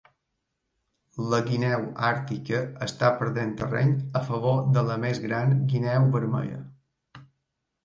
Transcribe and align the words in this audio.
La 1.33 1.41
guineu 1.49 1.83
àrtica 2.07 2.61
està 2.87 3.11
perdent 3.21 3.53
terreny 3.61 3.93
a 4.23 4.25
favor 4.31 4.59
de 4.79 4.87
la 4.91 4.99
més 5.07 5.23
gran 5.29 5.55
guineu 5.77 6.11
vermella. 6.19 6.61